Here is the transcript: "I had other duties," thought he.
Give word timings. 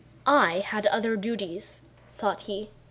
"I 0.25 0.61
had 0.65 0.87
other 0.87 1.15
duties," 1.15 1.83
thought 2.17 2.41
he. 2.49 2.71